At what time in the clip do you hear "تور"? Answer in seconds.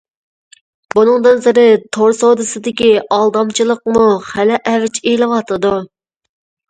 1.97-2.15